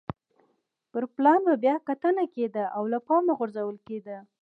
[0.91, 4.17] پر پلان به بیا کتنه کېده او له پامه غورځول کېده.